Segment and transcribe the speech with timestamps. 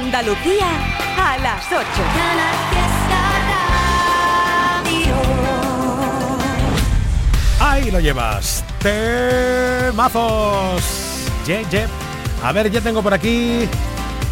[0.00, 0.68] Andalucía
[1.18, 1.82] a las 8.
[7.60, 8.64] Ahí lo llevas.
[8.78, 10.04] Temazos.
[11.46, 11.86] Ye.
[12.44, 13.68] A ver, ya tengo por aquí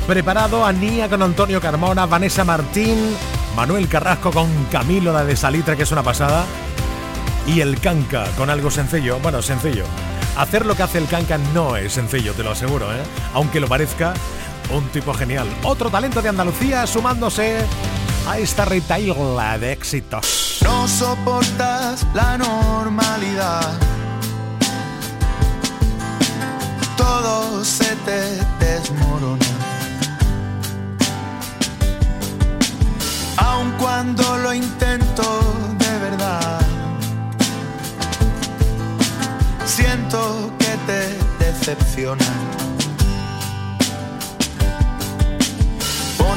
[0.06, 3.16] preparado a Nia con Antonio Carmona, Vanessa Martín,
[3.56, 6.44] Manuel Carrasco con Camilo, la de Salitre, que es una pasada.
[7.46, 9.18] Y el Canca con algo sencillo.
[9.18, 9.84] Bueno, sencillo.
[10.36, 13.02] Hacer lo que hace el Canca no es sencillo, te lo aseguro, ¿eh?
[13.34, 14.14] Aunque lo parezca,
[14.70, 15.46] un tipo genial.
[15.62, 17.58] Otro talento de Andalucía sumándose
[18.28, 20.58] a esta retaila de éxitos.
[20.62, 23.78] No soportas la normalidad.
[26.96, 29.46] Todo se te desmorona.
[33.36, 35.40] Aun cuando lo intento
[35.78, 36.60] de verdad.
[39.64, 42.24] Siento que te decepciona.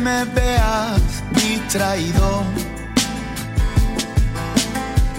[0.00, 2.44] me veas distraído.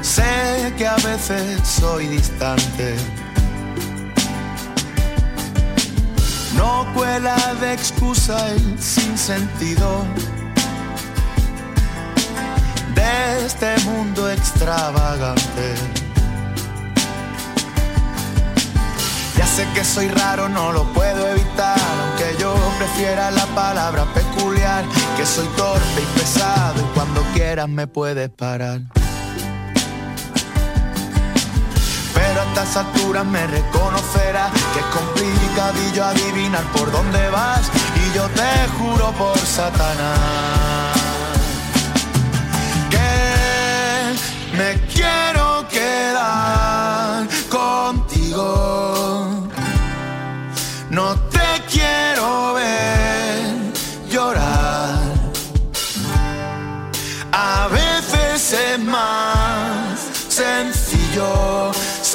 [0.01, 2.95] Sé que a veces soy distante.
[7.07, 10.05] No cuela de excusa el sentido
[12.93, 15.75] de este mundo extravagante.
[19.37, 24.83] Ya sé que soy raro, no lo puedo evitar, aunque yo prefiera la palabra peculiar,
[25.15, 28.81] que soy torpe y pesado y cuando quieras me puedes parar.
[32.57, 39.11] Estas alturas me reconocerás que es complicadillo adivinar por dónde vas y yo te juro
[39.11, 40.97] por Satanás
[42.89, 48.47] que me quiero quedar contigo.
[50.89, 51.13] No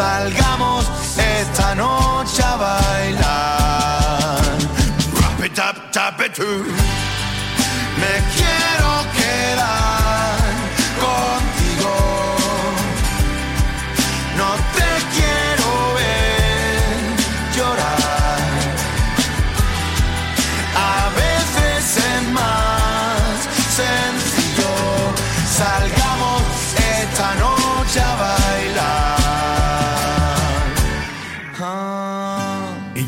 [0.03, 0.85] Salgamos
[1.17, 4.43] esta noche a bailar.
[5.15, 6.65] Rap it up, tap it too.
[8.01, 10.02] Me quiero quedar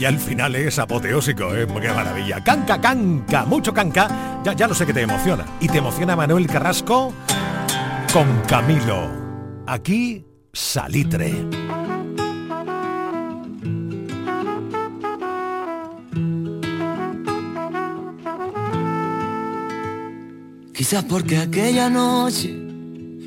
[0.04, 1.66] ya el final es apoteósico, ¿eh?
[1.81, 2.44] Qué maravilla.
[2.44, 4.42] Canca, canca, mucho canca.
[4.44, 5.47] Ya, ya lo sé que te emociona.
[5.60, 7.15] Y te emociona Manuel Carrasco
[8.12, 9.09] con Camilo.
[9.66, 10.22] Aquí,
[10.53, 11.47] Salitre.
[20.75, 22.54] Quizás porque aquella noche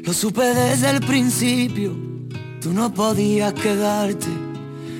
[0.03, 1.95] lo supe desde el principio.
[2.61, 4.36] Tú no podías quedarte.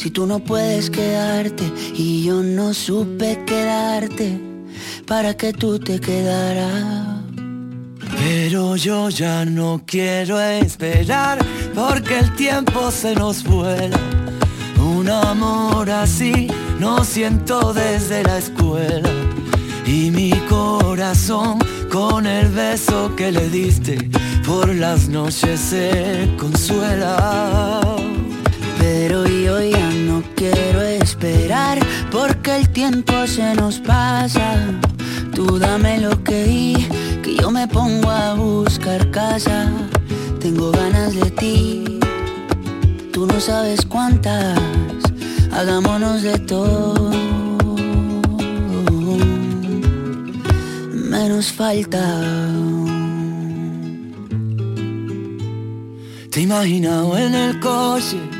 [0.00, 4.40] Si tú no puedes quedarte y yo no supe quedarte
[5.06, 7.20] para que tú te quedaras.
[8.18, 11.38] Pero yo ya no quiero esperar
[11.74, 14.00] porque el tiempo se nos vuela.
[14.82, 16.48] Un amor así
[16.78, 19.10] no siento desde la escuela
[19.84, 21.58] y mi corazón
[22.54, 23.98] beso que le diste
[24.46, 27.80] por las noches se consuela.
[28.78, 29.89] Pero yo ya
[30.36, 31.78] quiero esperar
[32.10, 34.56] porque el tiempo se nos pasa.
[35.34, 36.88] Tú dame lo que di,
[37.22, 39.70] que yo me pongo a buscar casa.
[40.40, 41.98] Tengo ganas de ti,
[43.12, 44.58] tú no sabes cuántas.
[45.52, 47.10] Hagámonos de todo.
[50.92, 52.04] Menos falta.
[56.30, 58.39] Te imaginado en el coche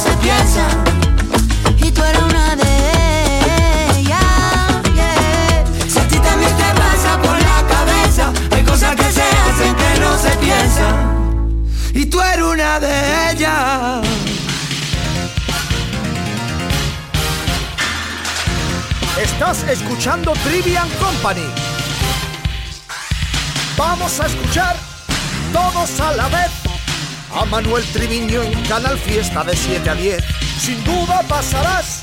[0.00, 0.84] se piensan
[1.76, 2.72] Y tú eres una de
[3.98, 4.22] ellas.
[5.88, 10.00] Si a ti también te pasa por la cabeza, hay cosas que se hacen que
[10.00, 10.94] no se piensan.
[11.94, 14.06] Y tú eres una de ellas.
[19.20, 21.48] Estás escuchando Trivian Company.
[23.76, 24.76] Vamos a escuchar
[25.52, 26.59] todos a la vez
[27.32, 30.24] a Manuel Triviño en Canal Fiesta de 7 a 10.
[30.58, 32.02] Sin duda pasarás,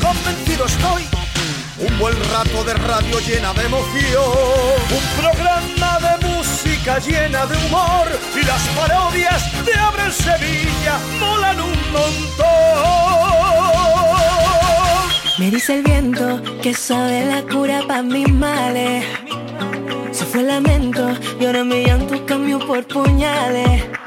[0.00, 1.04] convencido estoy.
[1.78, 4.22] Un buen rato de radio llena de emoción.
[4.90, 8.06] Un programa de música llena de humor.
[8.34, 12.50] Y las parodias de Abre Sevilla molan un montón.
[15.38, 19.06] Me dice el viento que sabe la cura para mis males.
[20.12, 23.99] Se fue el lamento y ahora mi llanto cambió por puñales.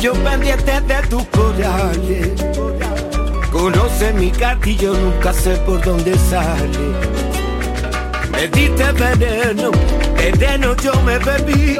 [0.00, 2.28] Yo pendiente de tus corales.
[3.52, 6.94] Conoce mi gatillo, nunca sé por dónde sale.
[8.32, 9.70] Me diste veneno,
[10.16, 11.78] veneno yo me bebí.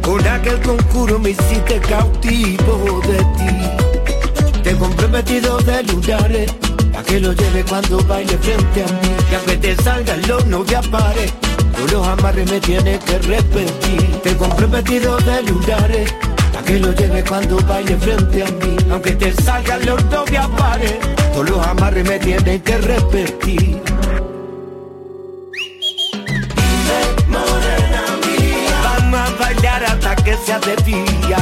[0.00, 4.62] Con aquel conjuro me hiciste cautivo de ti.
[4.62, 6.52] Te compré vestido de lunares,
[6.92, 9.16] pa' que lo lleve cuando baile frente a mí.
[9.28, 11.32] Que aunque te salgan los no te pares,
[11.76, 14.20] tú los amarres me tienes que repetir.
[14.22, 16.14] Te compré vestido de lunares,
[16.66, 18.76] que lo lleve cuando baile frente a mí.
[18.90, 20.96] Aunque te salgan los no te pares,
[21.32, 23.80] tú los amarres me tienes que repetir.
[28.82, 31.38] Vamos a bailar hasta que sea de día.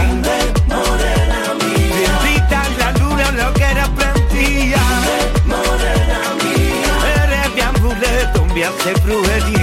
[1.97, 4.83] Bendita la luna, lo que era prendía.
[7.17, 9.54] Eres mi amuleto, me hace brujería.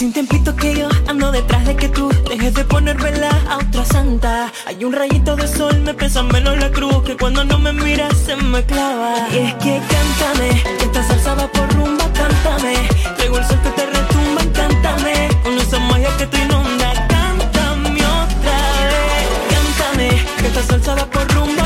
[0.00, 3.58] Hace un tiempito que yo ando detrás de que tú dejes de poner vela a
[3.58, 4.50] otra santa.
[4.64, 8.16] Hay un rayito de sol, me pesa menos la cruz que cuando no me miras
[8.16, 9.28] se me clava.
[9.30, 12.76] Y es que cántame, que esta salsa por rumba, cántame.
[13.18, 15.28] Traigo el sol que te retumba, cántame.
[15.42, 19.28] Con esa magia que te inunda, cántame otra vez.
[19.52, 21.59] Cántame, que esta salsa por rumba,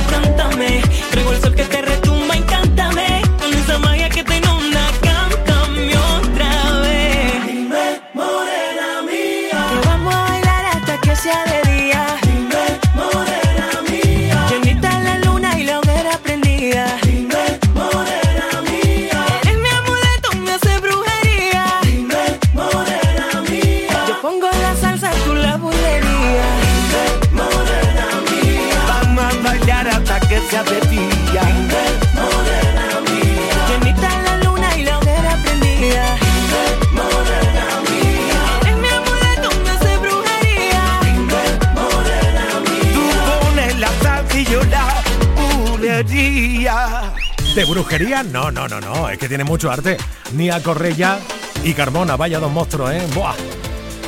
[47.54, 48.24] ¿De brujería?
[48.24, 49.08] No, no, no, no.
[49.08, 49.96] Es que tiene mucho arte.
[50.32, 51.20] Nia Correia
[51.62, 53.06] y Carmona, vaya dos monstruos, ¿eh?
[53.14, 53.36] ¡Buah!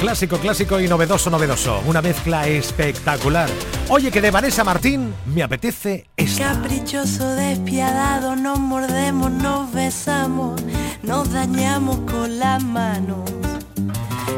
[0.00, 1.80] Clásico, clásico y novedoso, novedoso.
[1.86, 3.48] Una mezcla espectacular.
[3.88, 6.54] Oye, que de Vanessa Martín me apetece esta.
[6.54, 10.60] Caprichoso, despiadado, nos mordemos, nos besamos,
[11.04, 13.30] nos dañamos con las manos,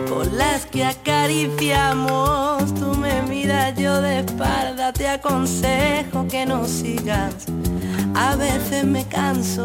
[0.09, 2.75] con las que acariciamos.
[2.75, 7.47] Tú me miras, yo de espalda, te aconsejo que no sigas.
[8.21, 9.65] A veces me canso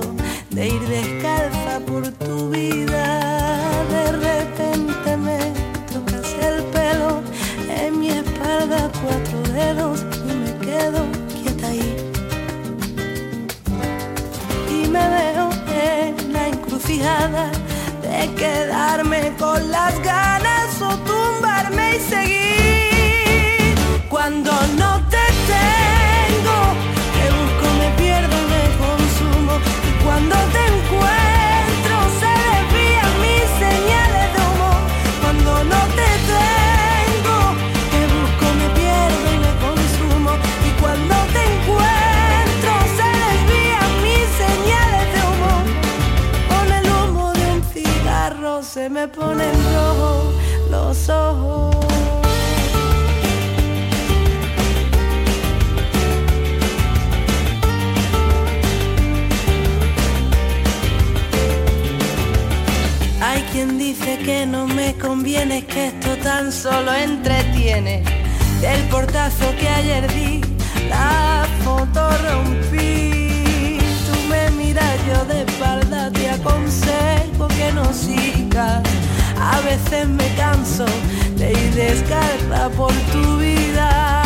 [0.51, 3.83] de ir descalza por tu vida.
[3.89, 5.39] De repente me
[6.39, 7.21] el pelo
[7.67, 11.95] en mi espalda, cuatro dedos y me quedo quieta ahí.
[14.69, 17.49] Y me veo en la encrucijada
[18.03, 23.75] de quedarme con las ganas o tumbarme y seguir.
[24.09, 25.12] Cuando no
[49.03, 50.33] me ponen rojos
[50.71, 51.75] los ojos.
[63.21, 68.03] Hay quien dice que no me conviene, que esto tan solo entretiene.
[68.61, 70.41] Del portazo que ayer di,
[70.87, 73.12] la foto rompí.
[75.13, 78.81] De espalda te aconsejo que no sigas.
[79.39, 80.85] A veces me canso
[81.37, 84.22] de ir descalza por tu vida.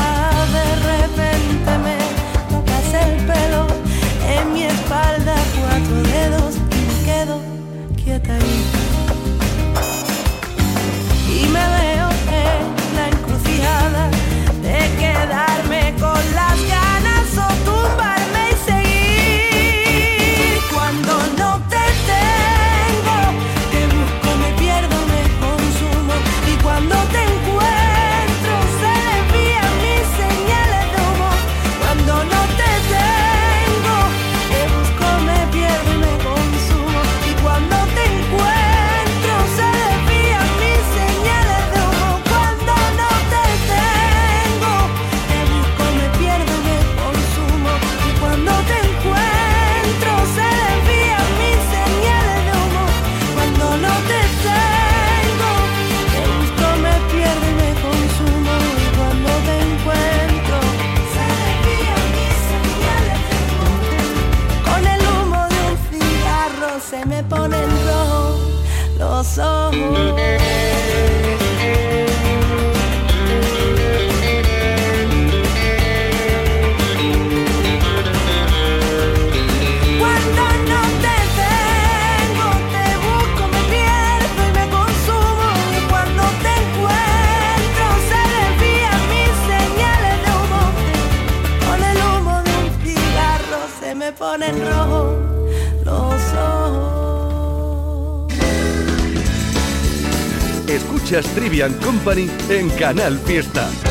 [102.10, 103.87] En Canal Fiesta.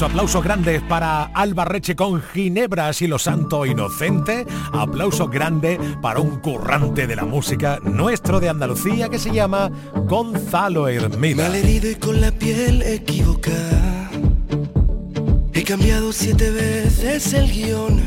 [0.00, 4.46] Eso, aplausos grandes para Alba Reche con Ginebras y lo Santo Inocente.
[4.72, 9.70] Aplausos grandes para un currante de la música nuestro de Andalucía que se llama
[10.06, 11.42] Gonzalo Hermida.
[11.42, 14.10] Mal herido y con la piel equivocada.
[15.52, 18.00] He cambiado siete veces el guion.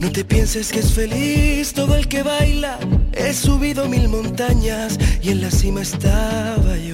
[0.00, 2.80] No te pienses que es feliz todo el que baila.
[3.12, 6.93] He subido mil montañas y en la cima estaba yo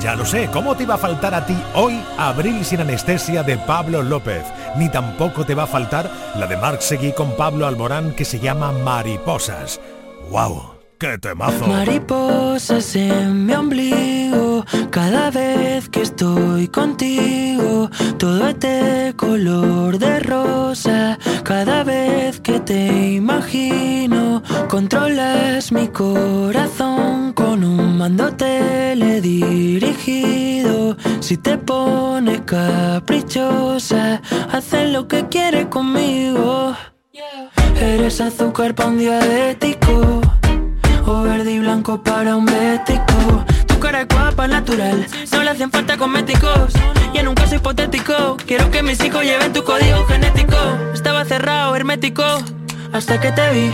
[0.00, 0.48] Ya, lo sé.
[0.52, 4.44] ¿Cómo te iba a faltar a ti hoy Abril sin anestesia de Pablo López?
[4.76, 8.38] Ni tampoco te va a faltar la de Marc Seguí con Pablo Alborán que se
[8.38, 9.80] llama Mariposas.
[10.30, 10.72] ¡Wow!
[10.98, 11.66] ¡Qué temazo!
[11.66, 14.51] Mariposas en mi ombligo,
[14.90, 23.14] cada vez que estoy contigo, todo es de color de rosa, cada vez que te
[23.14, 35.28] imagino, controlas mi corazón con un mando teledirigido, si te pones caprichosa, haces lo que
[35.28, 36.76] quieres conmigo.
[37.80, 40.20] Eres azúcar para un diabético
[41.06, 43.44] o verde y blanco para un bético.
[43.82, 46.72] Cara guapa, natural, no le hacen falta cosméticos.
[47.12, 50.56] Y en un caso hipotético, quiero que mis hijos lleven tu código genético.
[50.94, 52.22] Estaba cerrado, hermético,
[52.92, 53.70] hasta que te vi.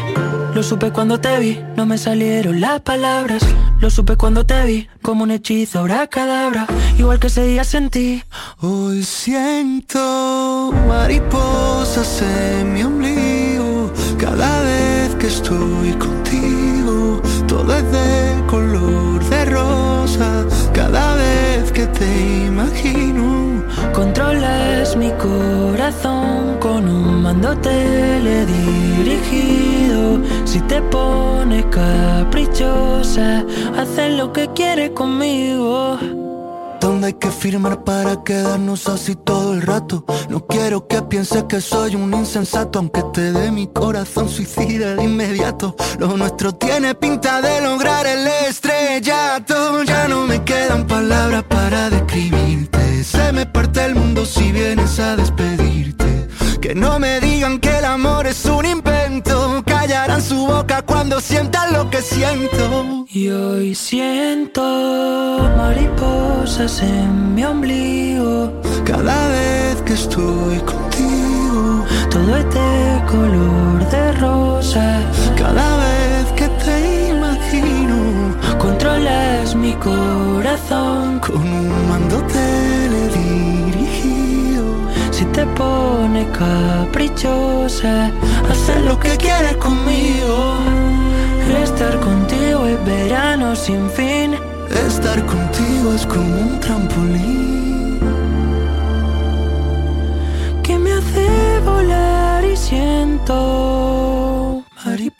[0.55, 3.43] Lo supe cuando te vi, no me salieron las palabras.
[3.81, 6.67] Lo supe cuando te vi, como un hechizo, cadabra.
[6.99, 8.25] Igual que ese día sentí.
[8.61, 17.21] Hoy siento mariposas en mi ombligo cada vez que estoy contigo.
[17.47, 19.78] Todo es de color de rosa
[20.79, 22.07] cada vez que te
[22.47, 23.65] imagino.
[23.93, 30.21] Controlas mi corazón con un mando teledirigido.
[30.45, 33.45] Si te pones caprichosa,
[33.77, 35.99] haces lo que quieres conmigo.
[36.81, 40.05] ¿Dónde hay que firmar para quedarnos así todo el rato?
[40.29, 45.03] No quiero que pienses que soy un insensato, aunque te dé mi corazón suicida de
[45.03, 45.75] inmediato.
[45.99, 49.83] Lo nuestro tiene pinta de lograr el estrellato.
[49.83, 50.25] Ya no
[51.09, 53.03] palabras para describirte.
[53.03, 56.29] Se me parte el mundo si vienes a despedirte.
[56.61, 59.63] Que no me digan que el amor es un invento.
[59.65, 63.07] Callarán su boca cuando sientan lo que siento.
[63.11, 64.63] Y hoy siento
[65.57, 68.53] mariposas en mi ombligo.
[68.85, 75.01] Cada vez que estoy contigo, Todo es de color de rosa.
[75.37, 76.33] cada vez
[79.09, 81.21] Controlas mi corazón.
[81.21, 84.65] con un mando teledirigido.
[85.11, 88.11] Si te pones caprichosa,
[88.51, 90.59] hacer lo que quieres conmigo.
[91.63, 94.35] Estar contigo es verano sin fin.
[94.87, 97.99] Estar contigo es como un trampolín.
[100.63, 104.08] que me hace volar y siento.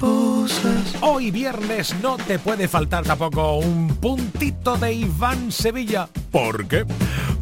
[0.01, 6.09] Hoy viernes no te puede faltar tampoco un puntito de Iván Sevilla.
[6.31, 6.87] ¿Por qué?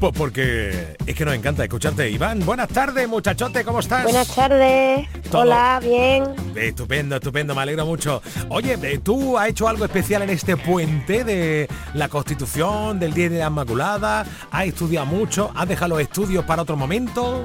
[0.01, 2.09] Pues porque es que nos encanta escucharte.
[2.11, 4.05] Iván, buenas tardes, muchachote, ¿cómo estás?
[4.05, 5.07] Buenas tardes.
[5.31, 5.43] Todo.
[5.43, 6.25] Hola, bien.
[6.55, 8.23] Estupendo, estupendo, me alegro mucho.
[8.49, 13.39] Oye, ¿tú has hecho algo especial en este puente de la Constitución, del Día de
[13.39, 14.25] la Inmaculada?
[14.51, 15.51] ¿Has estudiado mucho?
[15.55, 17.45] ¿Has dejado los estudios para otro momento?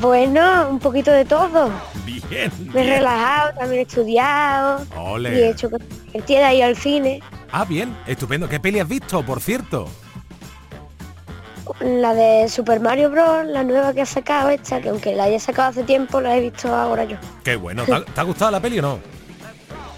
[0.00, 1.70] Bueno, un poquito de todo.
[2.04, 2.50] Bien.
[2.72, 2.96] Me he bien.
[2.98, 4.84] relajado, también he estudiado.
[4.96, 5.30] Ole.
[5.34, 7.22] Y he hecho divertidas, he ido al cine.
[7.52, 8.48] Ah, bien, estupendo.
[8.48, 9.88] ¿Qué peli has visto, por cierto?
[11.80, 15.38] La de Super Mario Bros, la nueva que ha sacado esta, que aunque la haya
[15.40, 17.16] sacado hace tiempo, la he visto ahora yo.
[17.42, 17.84] Qué bueno.
[17.86, 18.98] ¿Te ha, te ha gustado la peli o no?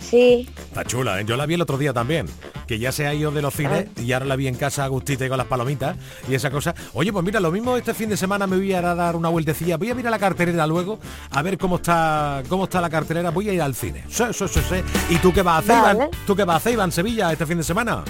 [0.01, 1.25] Sí, Está chula, ¿eh?
[1.25, 2.27] Yo la vi el otro día también.
[2.67, 4.89] Que ya se ha ido de los cines y ahora la vi en casa a
[4.89, 5.97] gustita y con las palomitas
[6.29, 6.75] y esa cosa.
[6.95, 9.77] Oye, pues mira, lo mismo este fin de semana me voy a dar una vueltecilla.
[9.77, 10.99] Voy a mirar la cartelera luego,
[11.31, 13.31] a ver cómo está cómo está la cartelera.
[13.31, 14.05] Voy a ir al cine.
[14.09, 14.77] Sí, sí, sí, sí.
[15.11, 15.99] ¿Y tú qué vas a hacer, Vale.
[15.99, 16.11] Iván?
[16.27, 18.05] ¿Tú qué vas a hacer, Iván, Sevilla, este fin de semana?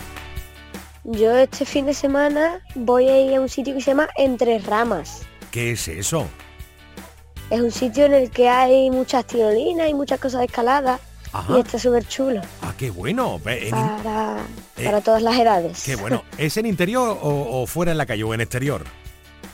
[1.07, 4.59] yo este fin de semana voy a ir a un sitio que se llama Entre
[4.59, 5.23] Ramas.
[5.51, 6.27] ¿Qué es eso?
[7.51, 10.99] Es un sitio en el que hay muchas tirolinas y muchas cosas de escalada.
[11.33, 11.57] Ajá.
[11.57, 13.41] Y está súper chulo Ah, qué bueno.
[13.47, 14.39] En para,
[14.77, 15.83] Eh, para todas las edades.
[15.85, 16.23] Qué bueno.
[16.39, 18.85] ¿Es en interior o, o fuera en la calle o en exterior?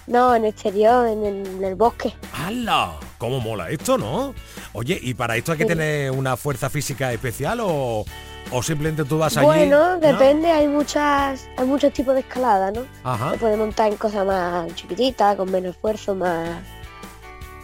[0.07, 2.13] No, en exterior, en el, en el bosque.
[2.37, 2.95] ¡Hala!
[3.19, 4.35] ¿Cómo mola esto, no?
[4.73, 5.69] Oye, ¿y para esto hay que Sí.
[5.69, 8.05] tener una fuerza física especial o,
[8.51, 9.47] o simplemente tú vas allí?
[9.47, 10.01] Bueno, ¿no?
[10.01, 12.85] depende, hay muchas, hay muchos tipos de escalada, ¿no?
[13.05, 13.31] Ajá.
[13.31, 16.49] Se puede montar en cosas más chiquititas, con menos esfuerzo, más.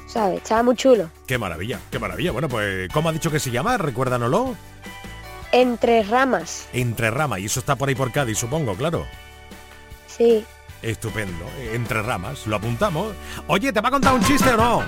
[0.08, 0.38] ¿Sabes?
[0.42, 1.10] Está muy chulo.
[1.26, 2.32] Qué maravilla, qué maravilla.
[2.32, 3.76] Bueno, pues, ¿cómo ha dicho que se llama?
[3.78, 4.56] Recuérdanoslo.
[5.52, 6.66] Entre ramas.
[6.72, 7.40] Entre ramas.
[7.40, 9.06] Y eso está por ahí por Cádiz, supongo, claro.
[10.06, 10.44] Sí.
[10.82, 11.44] Estupendo.
[11.72, 12.46] Entre ramas.
[12.46, 13.12] Lo apuntamos.
[13.48, 14.82] Oye, ¿te va a contar un chiste o no?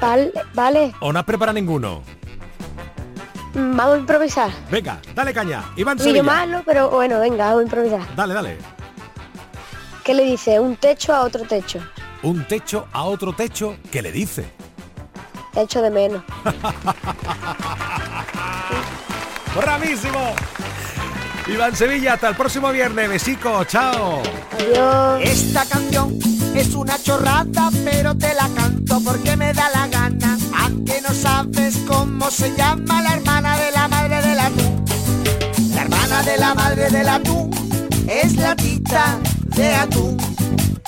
[0.00, 0.92] Vale, vale.
[1.00, 2.02] ¿O no has preparado ninguno?
[3.54, 4.50] Mm, Vamos a improvisar.
[4.70, 5.62] Venga, dale caña.
[5.76, 6.22] Iván Sevilla.
[6.24, 8.16] malo, pero bueno, venga, vamos a improvisar.
[8.16, 8.58] Dale, dale.
[10.02, 10.58] ¿Qué le dice?
[10.58, 11.78] Un techo a otro techo.
[12.22, 13.76] Un techo a otro techo.
[13.90, 14.44] ¿Qué le dice?
[15.52, 16.22] Te echo de menos.
[19.56, 20.34] ¡Bravísimo!
[21.48, 23.08] Iván Sevilla, hasta el próximo viernes.
[23.08, 24.22] Besico, chao.
[24.52, 25.20] Adiós.
[25.24, 26.16] Esta canción
[26.54, 30.38] es una chorrada, pero te la canto porque me da la gana.
[30.60, 34.84] Aunque no sabes cómo se llama la hermana de la madre del atún.
[35.74, 37.50] La hermana de la madre del atún
[38.08, 39.18] es la tita
[39.56, 40.16] de atún.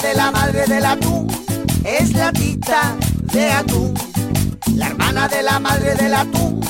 [0.00, 1.26] de la madre del atún
[1.84, 2.96] es la tita
[3.32, 3.94] de atún.
[4.76, 6.60] La hermana de la madre del atún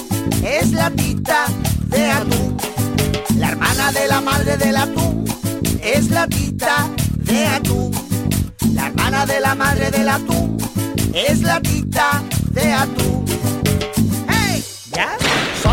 [0.43, 1.47] es la tita
[1.89, 2.57] de atún.
[3.37, 5.25] La hermana de la madre del atún
[5.83, 7.91] es la tita de atún.
[8.73, 10.57] La hermana de la madre del atún
[11.13, 13.25] es la tita de atún.
[14.29, 14.65] ¡Hey!
[14.93, 15.09] ¿Ya?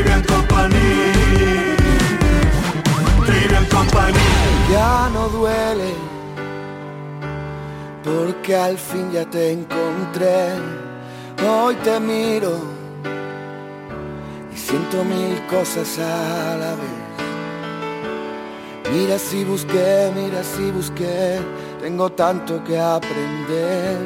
[0.00, 1.12] Trivian Company.
[3.26, 4.18] Trivian Company.
[4.72, 5.92] Ya no duele,
[8.02, 10.54] porque al fin ya te encontré.
[11.46, 12.52] Hoy te miro
[14.54, 17.10] y siento mil cosas a la vez.
[18.94, 21.40] Mira si busqué, mira si busqué,
[21.82, 23.98] tengo tanto que aprender.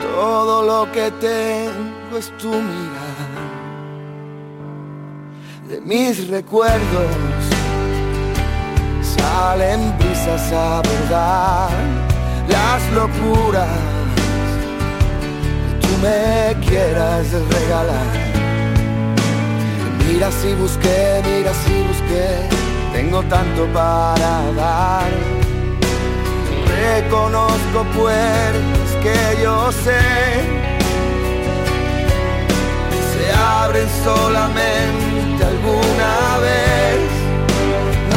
[0.00, 3.07] Todo lo que tengo es tu mirar.
[5.68, 7.10] De mis recuerdos
[9.02, 11.68] salen brisas a verdad
[12.48, 13.68] las locuras
[15.80, 18.16] que tú me quieras regalar.
[20.06, 22.48] Mira si busqué, mira si busqué,
[22.94, 25.10] tengo tanto para dar.
[26.66, 30.00] Reconozco pues que yo sé
[33.12, 35.17] se abren solamente
[35.68, 37.00] alguna vez.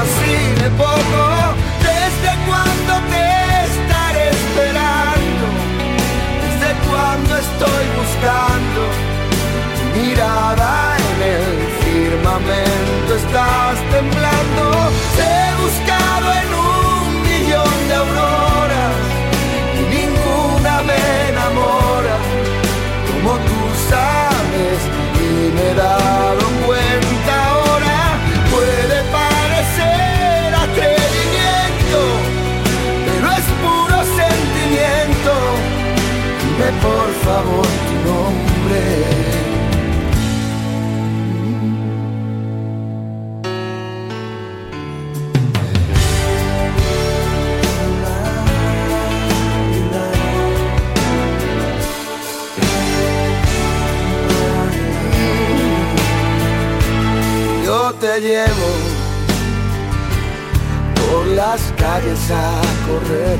[0.03, 1.23] Así de poco,
[1.89, 3.25] desde cuando te
[3.69, 5.45] estaré esperando,
[6.43, 8.81] desde cuando estoy buscando
[9.95, 11.49] mirada en el
[11.83, 14.63] firmamento, estás temblando.
[15.17, 18.93] Te he buscado en un millón de auroras
[19.79, 22.15] y ninguna me enamora
[23.07, 23.59] como tú
[23.89, 24.79] sabes
[25.19, 26.50] y me he
[36.81, 39.31] por favor tu nombre
[57.65, 58.69] yo te llevo
[60.95, 63.37] por las calles a correr.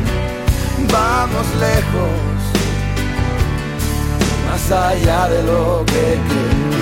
[0.92, 2.31] Vamos lejos,
[4.72, 6.82] allá de lo que creí.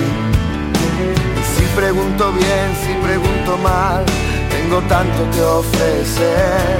[1.54, 4.04] Si pregunto bien, si pregunto mal,
[4.50, 6.78] tengo tanto que ofrecer.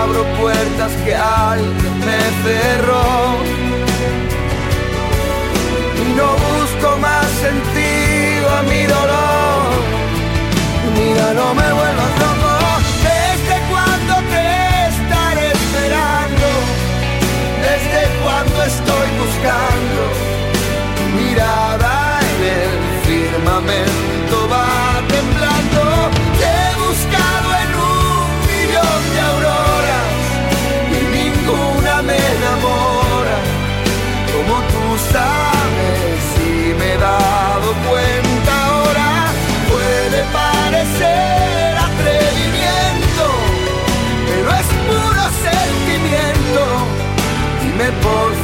[0.00, 3.06] Abro puertas que alguien me cerró
[6.02, 7.77] y no busco más sentido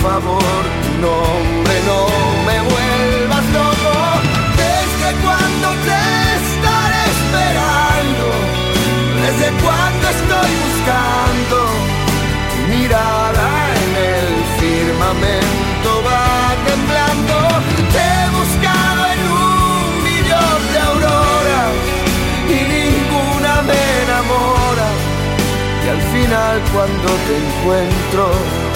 [0.04, 0.62] favor,
[1.00, 2.00] no hombre, no
[2.48, 3.94] me vuelvas loco.
[4.62, 6.00] Desde cuando te
[6.40, 8.26] estaré esperando,
[9.24, 11.56] desde cuando estoy buscando
[12.50, 13.48] tu mirada
[13.82, 14.28] en el
[14.60, 16.28] firmamento va
[16.68, 17.34] temblando.
[17.94, 21.74] Te he buscado en un millón de auroras
[22.56, 24.88] y ninguna me enamora.
[25.84, 28.73] Y al final cuando te encuentro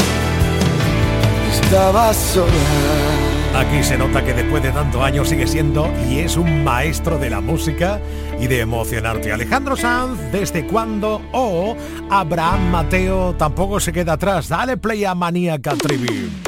[3.55, 7.29] Aquí se nota que después de tanto años sigue siendo y es un maestro de
[7.29, 8.01] la música
[8.41, 9.33] y de emocionarte.
[9.33, 11.21] Alejandro Sanz, ¿desde cuándo?
[11.33, 11.77] O oh,
[12.11, 14.49] Abraham Mateo tampoco se queda atrás.
[14.49, 16.48] Dale play a Maníaca Tribu.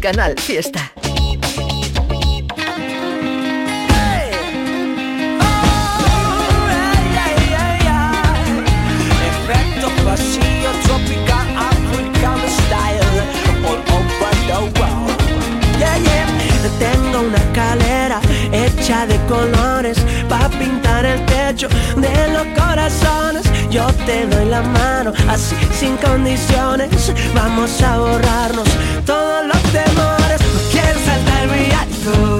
[0.00, 0.92] Canal Fiesta.
[16.78, 18.20] Tengo una calera
[18.52, 19.98] hecha de colores
[20.30, 26.90] para pintar el techo de los corazones yo te doy la mano, así sin condiciones,
[27.34, 28.68] vamos a borrarnos
[29.06, 32.39] todos los temores, no quiero saltar el reality.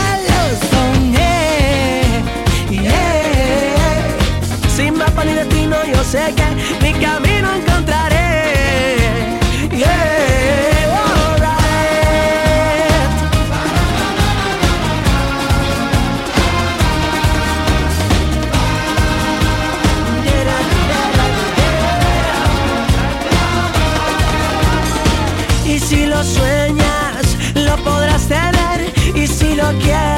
[5.21, 8.17] Mapa ni destino, yo sé que mi camino encontraré.
[9.69, 10.21] Yeah.
[25.79, 28.93] si lo sueñas, lo podrás tener.
[29.15, 30.10] Y si lo quieres,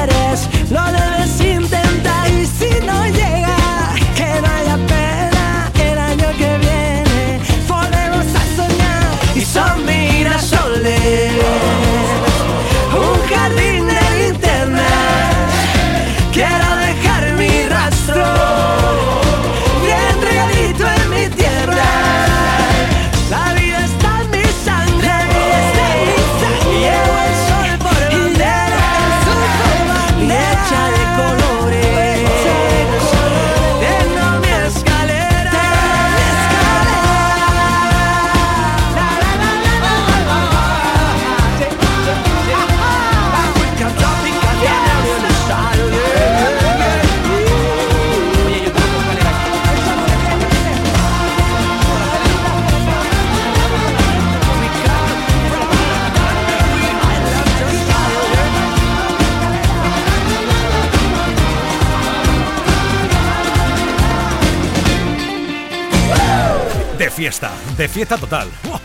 [67.76, 68.48] de fiesta total.
[68.64, 68.80] ¡Wow!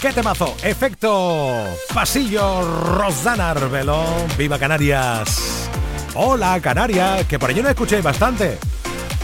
[0.00, 0.56] ¡Qué temazo!
[0.62, 2.62] Efecto Pasillo
[2.96, 4.04] Rosana Arbelo.
[4.36, 5.68] ¡Viva Canarias!
[6.14, 8.58] Hola Canarias, que por allí nos escuchéis bastante.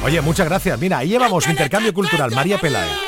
[0.05, 0.79] Oye, muchas gracias.
[0.79, 2.31] Mira, ahí llevamos intercambio cultural.
[2.31, 3.08] María Peláez.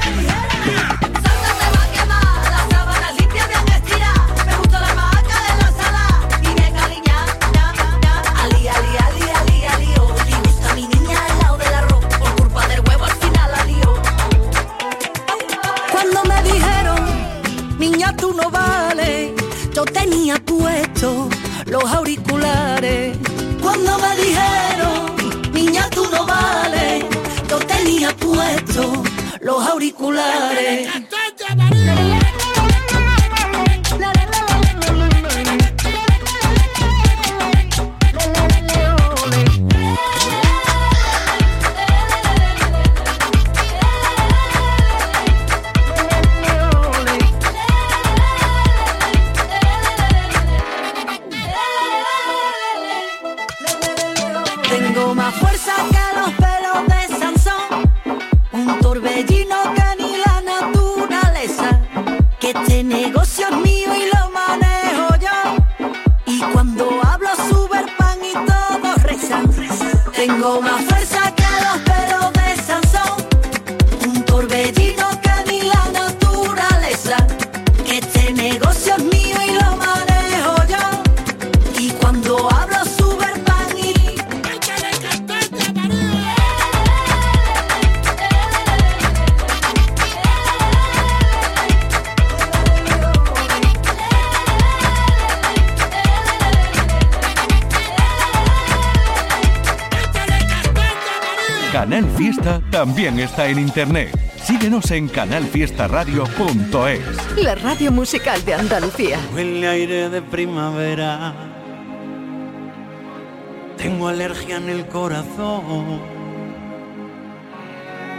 [21.71, 23.17] los auriculares.
[23.61, 27.05] Cuando me dijeron, niña, tú no vales,
[27.49, 29.03] yo tenía puesto
[29.39, 30.89] los auriculares.
[103.51, 104.17] En internet.
[104.43, 107.37] Síguenos en canalfiestaradio.es.
[107.37, 109.19] La radio musical de Andalucía.
[109.35, 111.33] Huele aire de primavera.
[113.77, 115.99] Tengo alergia en el corazón.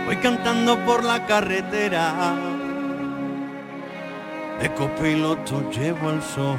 [0.07, 2.35] Voy cantando por la carretera.
[4.61, 6.59] De copiloto llevo al sol.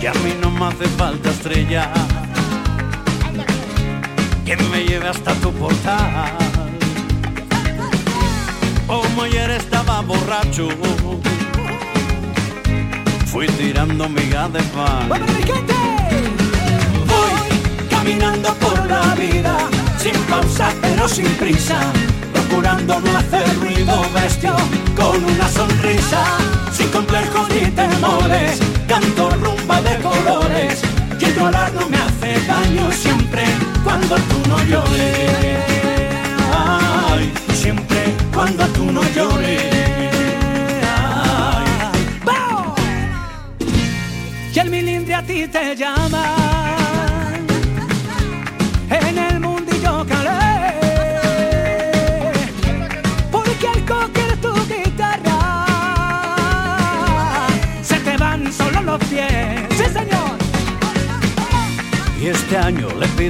[0.00, 1.92] Que a mí no me hace falta estrella.
[4.52, 6.30] Que me lleve hasta tu portal.
[8.86, 10.68] Como ayer estaba borracho.
[13.24, 15.08] Fui tirando miga de pan.
[15.08, 15.18] Voy
[17.88, 19.56] caminando por la vida,
[19.96, 21.80] sin pausa pero sin prisa,
[22.34, 24.54] procurando no hacer ruido bestia,
[24.94, 26.24] con una sonrisa,
[26.70, 30.82] sin complejos ni temores, canto rumba de colores,
[31.18, 31.72] que llorar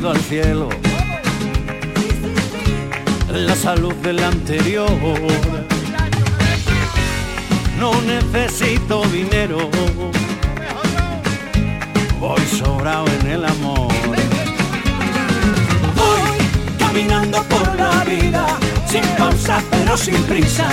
[0.00, 0.70] al cielo
[3.30, 4.88] la salud del anterior.
[7.78, 9.68] No necesito dinero,
[12.18, 13.92] voy sobrado en el amor.
[15.94, 18.46] Voy caminando por la vida,
[18.86, 20.68] sin pausa pero sin prisa,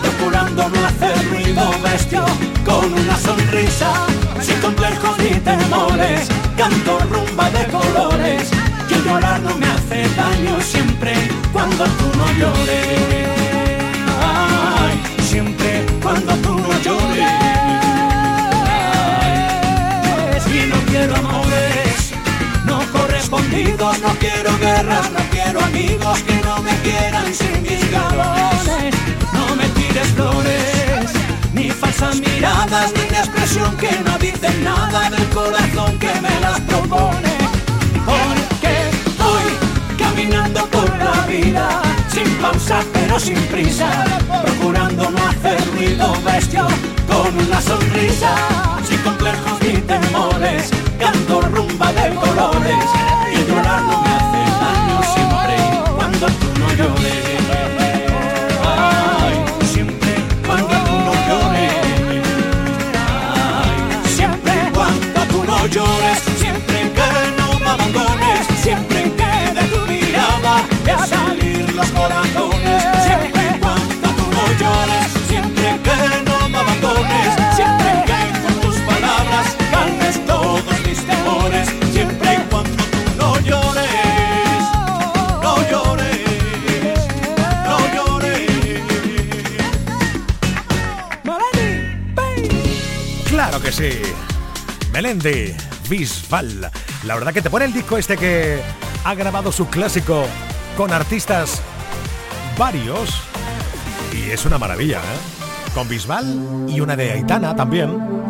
[0.00, 2.24] procurando no hacer ruido bestia,
[2.64, 4.06] con una sonrisa,
[4.40, 8.61] sin complejos ni temores, canto rumba de colores,
[9.04, 11.12] llorar no me hace daño siempre
[11.52, 12.86] cuando tú no llores.
[14.20, 17.32] Ay, siempre cuando tú no llores.
[20.24, 21.92] Ay, y no quiero amores
[22.72, 28.94] no correspondidos, no quiero guerras, no quiero amigos que no me quieran sin mis galones.
[29.32, 31.10] No me tires flores,
[31.52, 37.32] ni falsas miradas, ni expresión que no dicen nada del corazón que me las propone.
[40.22, 43.88] Caminando por la vida, sin pausa pero sin prisa,
[44.42, 46.66] procurando no hacer ruido bestia,
[47.08, 48.34] con una sonrisa,
[48.88, 52.51] sin complejos ni temores, canto rumba de colores,
[93.82, 94.00] Sí.
[94.92, 95.56] Melendi,
[95.88, 96.70] Bisbal.
[97.02, 98.60] La verdad que te pone el disco este que
[99.02, 100.24] ha grabado su clásico
[100.76, 101.60] con artistas
[102.56, 103.22] varios.
[104.12, 105.72] Y es una maravilla, ¿eh?
[105.74, 108.21] Con Bisbal y una de Aitana también.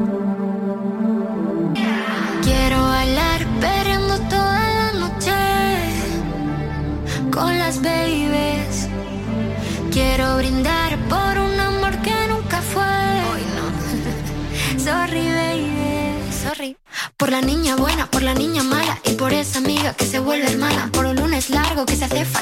[17.32, 20.90] La niña buena, por la niña mala y por esa amiga que se vuelve hermana.
[20.92, 22.41] Por un lunes largo que se hace fatal,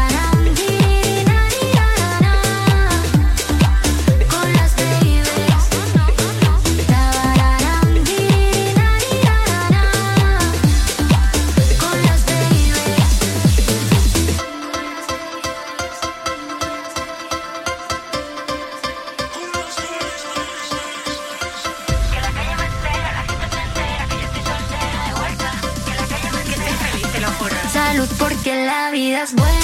[29.21, 29.60] la vida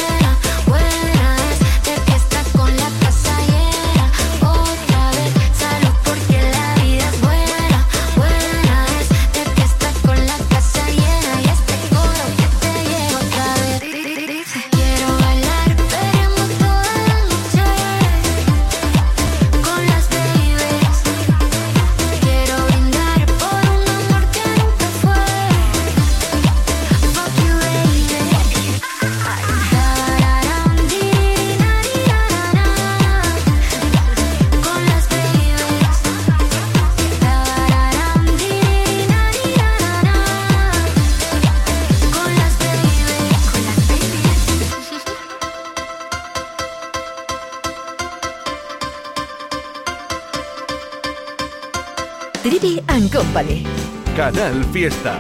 [54.28, 55.18] Canal Fiesta.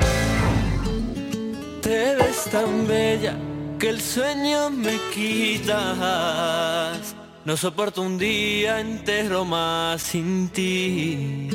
[1.82, 3.38] Te ves tan bella
[3.80, 7.16] que el sueño me quitas.
[7.46, 11.48] No soporto un día entero más sin ti.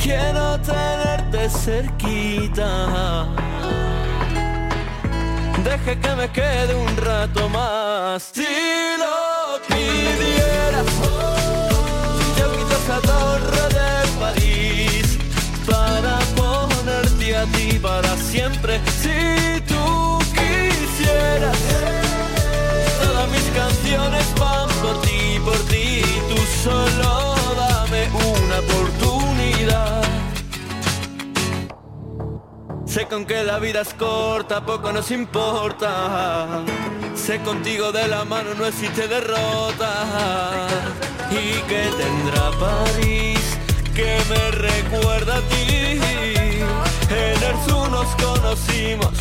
[0.00, 3.26] Quiero tenerte cerquita.
[5.64, 8.30] Deje que me quede un rato más.
[8.32, 8.46] Si
[9.02, 10.86] lo pidieras,
[12.38, 12.46] yo
[17.36, 18.80] a ti para siempre.
[19.02, 21.58] Si tú quisieras,
[23.02, 26.02] todas mis canciones van por ti, por ti.
[26.28, 30.02] Tú solo dame una oportunidad.
[32.86, 36.64] Sé con que la vida es corta, poco nos importa.
[37.14, 39.90] Sé contigo de la mano no existe derrota.
[41.30, 43.58] Y que tendrá París
[43.94, 45.66] que me recuerda a ti.
[47.08, 49.12] En el sur nos conocimos,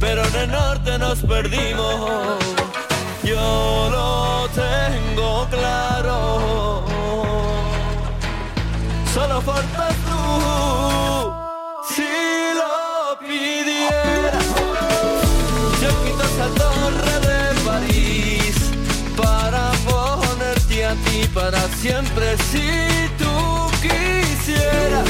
[0.00, 2.38] pero en el norte nos perdimos.
[3.22, 6.84] Yo lo tengo claro.
[9.12, 11.32] Solo faltas tú.
[11.94, 12.08] Si
[12.54, 14.46] lo pidieras,
[15.82, 18.56] yo quito esa torre de París
[19.16, 22.36] para ponerte a ti para siempre.
[22.50, 25.08] Si tú quisieras,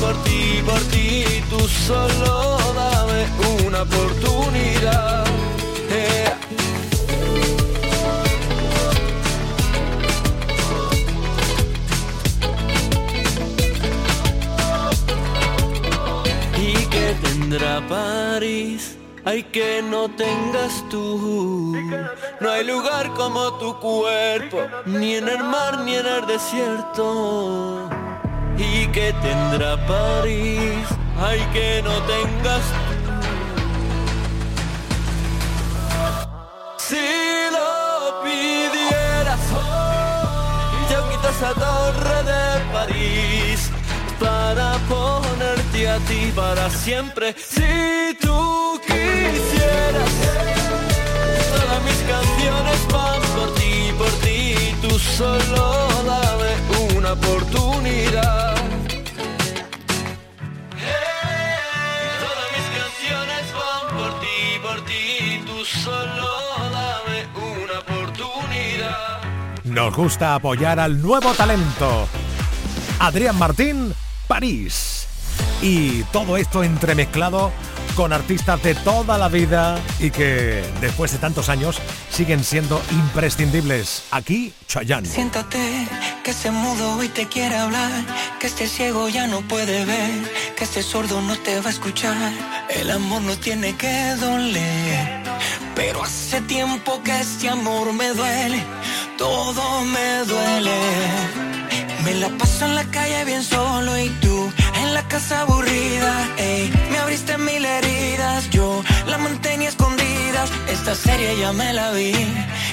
[0.00, 1.24] por ti, por ti.
[1.50, 3.26] Tú solo dame
[3.66, 5.24] una oportunidad.
[16.56, 18.96] ¿Y que tendrá París?
[19.24, 21.76] Ay, que no tengas tú.
[22.40, 27.88] No hay lugar como tu cuerpo, ni en el mar ni en el desierto.
[28.58, 30.86] ¿Y que tendrá París?
[31.20, 32.62] Ay, que no tengas.
[36.76, 37.06] Si
[37.52, 39.40] lo pidieras,
[40.90, 43.70] yo quito esa torre de París
[44.18, 47.36] para ponerte a ti para siempre.
[47.38, 50.10] Si tú quisieras,
[51.52, 53.67] todas mis canciones van por ti.
[54.98, 58.56] Tú solo dame una oportunidad.
[62.20, 65.44] Todas mis canciones van por ti, por ti.
[65.46, 66.28] Tú solo
[66.72, 67.28] dame
[67.62, 69.20] una oportunidad.
[69.62, 72.08] Nos gusta apoyar al nuevo talento.
[72.98, 73.94] Adrián Martín,
[74.26, 75.06] París.
[75.62, 77.52] Y todo esto entremezclado
[77.98, 81.80] con artistas de toda la vida y que después de tantos años
[82.10, 84.04] siguen siendo imprescindibles.
[84.12, 85.08] Aquí, Chayanne.
[85.08, 85.88] Siéntate,
[86.22, 87.90] que este mudo hoy te quiere hablar,
[88.38, 90.12] que este ciego ya no puede ver,
[90.56, 92.32] que este sordo no te va a escuchar.
[92.70, 95.24] El amor no tiene que doler,
[95.74, 98.62] pero hace tiempo que este amor me duele,
[99.16, 100.78] todo me duele.
[102.04, 104.52] Me la paso en la calle bien solo y tú
[104.94, 106.70] la casa aburrida, ey.
[106.90, 110.50] Me abriste mil heridas, yo la mantenía escondidas.
[110.68, 112.12] Esta serie ya me la vi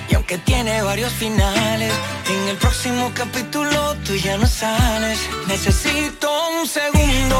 [0.09, 1.93] y aunque tiene varios finales,
[2.29, 5.19] en el próximo capítulo tú ya no sales.
[5.47, 7.37] Necesito un segundo.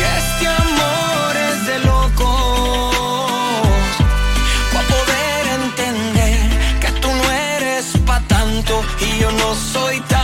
[0.00, 2.94] Y este amor es de locos.
[4.72, 6.38] Pa' poder entender
[6.80, 10.23] que tú no eres pa' tanto y yo no soy tampoco.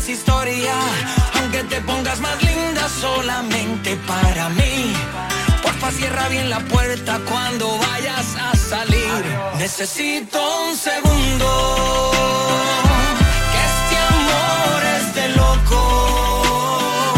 [0.09, 0.73] historia.
[1.35, 4.93] Aunque te pongas más linda solamente para mí.
[5.61, 9.23] Porfa, cierra bien la puerta cuando vayas a salir.
[9.57, 12.11] Necesito un segundo.
[13.51, 17.13] Que este amor es de locos.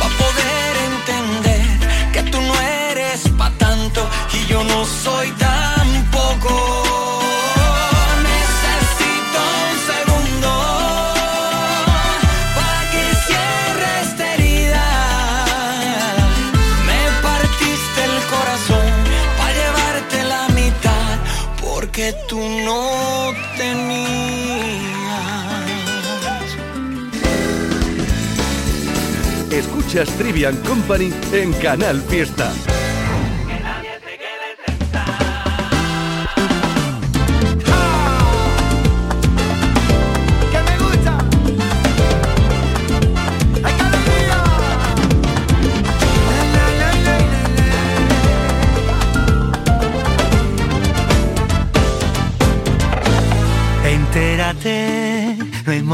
[0.00, 1.66] Pa' poder entender
[2.12, 2.54] que tú no
[2.88, 6.69] eres pa' tanto y yo no soy tampoco.
[29.90, 32.79] Escuchas Trivian Company en Canal Fiesta.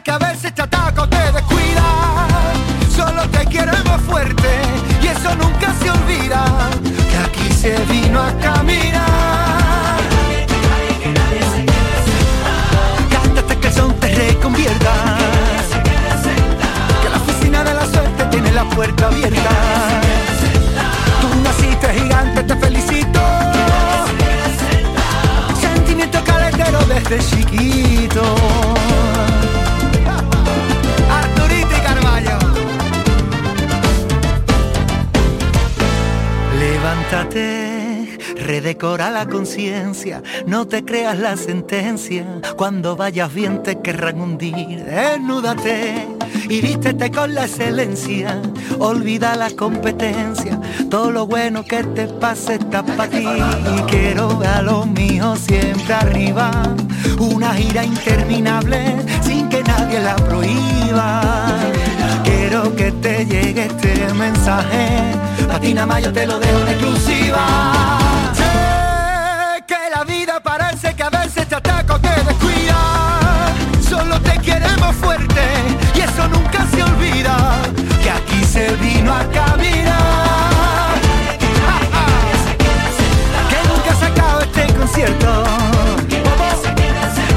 [0.00, 2.26] Que a veces te ataca o te descuida.
[2.96, 4.48] Solo te queremos fuerte
[5.00, 6.44] y eso nunca se olvida.
[6.82, 9.98] Que aquí se vino a caminar.
[13.10, 14.92] Cántate que el son te reconvierta.
[17.02, 19.50] Que la oficina de la suerte tiene la puerta abierta.
[21.20, 23.20] Tú naciste gigante, te felicito.
[25.60, 28.81] Sentimiento caletero desde chiquito.
[38.36, 42.24] Redecora la conciencia, no te creas la sentencia.
[42.56, 44.82] Cuando vayas bien te querrán hundir.
[44.82, 46.08] Desnúdate
[46.48, 48.40] y vístete con la excelencia.
[48.78, 50.58] Olvida la competencia,
[50.88, 53.26] todo lo bueno que te pase está para ti.
[53.76, 56.50] Y quiero ver a los míos siempre arriba,
[57.18, 61.20] una gira interminable sin que nadie la prohíba.
[62.24, 65.12] Quiero que te llegue este mensaje,
[65.54, 67.46] a yo te lo dejo en exclusiva.
[68.34, 73.52] Sé que la vida parece que a veces te ataca o te descuida.
[73.86, 75.42] Solo te queremos fuerte
[75.94, 77.36] y eso nunca se olvida.
[78.02, 80.94] Que aquí se vino a caminar.
[83.50, 85.44] Que nunca se acaba este concierto.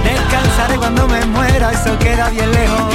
[0.06, 2.95] Descansaré cuando me muera, eso queda bien lejos.